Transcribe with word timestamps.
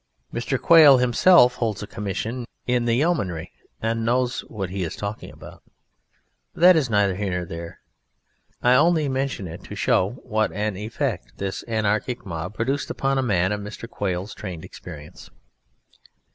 Mr. 0.33 0.59
Quail 0.59 0.97
himself 0.97 1.57
holds 1.57 1.83
a 1.83 1.85
commission 1.85 2.45
in 2.65 2.85
the 2.85 2.95
Yeomanry, 2.95 3.51
and 3.83 4.03
knows 4.03 4.39
what 4.45 4.71
he 4.71 4.81
is 4.83 4.95
talking 4.95 5.29
about. 5.29 5.61
But 6.55 6.61
that 6.61 6.75
is 6.75 6.89
neither 6.89 7.13
here 7.15 7.29
nor 7.29 7.45
there. 7.45 7.81
I 8.63 8.73
only 8.73 9.07
mention 9.07 9.47
it 9.47 9.63
to 9.65 9.75
show 9.75 10.19
what 10.23 10.51
an 10.53 10.75
effect 10.75 11.37
this 11.37 11.61
anarchic 11.67 12.25
mob 12.25 12.55
produced 12.55 12.89
upon 12.89 13.19
a 13.19 13.21
man 13.21 13.51
of 13.51 13.61
Mr. 13.61 13.87
Quail's 13.87 14.33
trained 14.33 14.65
experience. 14.65 15.29